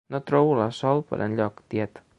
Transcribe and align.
No 0.13 0.19
trobo 0.29 0.55
la 0.61 0.65
Sol 0.79 1.03
per 1.11 1.21
enlloc, 1.27 1.63
tiet. 1.75 2.07